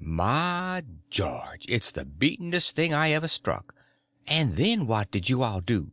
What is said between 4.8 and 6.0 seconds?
what did you all do?"